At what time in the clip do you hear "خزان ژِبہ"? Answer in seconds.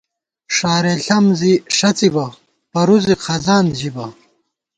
3.25-4.05